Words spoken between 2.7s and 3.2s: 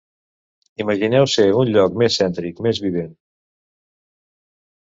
vivent.